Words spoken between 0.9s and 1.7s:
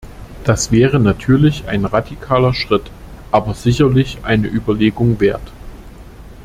natürlich